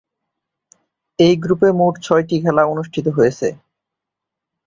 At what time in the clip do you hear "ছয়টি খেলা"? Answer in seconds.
2.05-2.63